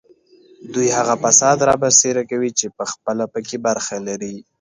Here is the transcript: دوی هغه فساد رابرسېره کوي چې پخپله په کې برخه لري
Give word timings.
دوی 0.73 0.87
هغه 0.97 1.13
فساد 1.23 1.57
رابرسېره 1.69 2.23
کوي 2.31 2.51
چې 2.59 2.73
پخپله 2.77 3.25
په 3.33 3.39
کې 3.47 3.57
برخه 3.67 3.95
لري 4.07 4.35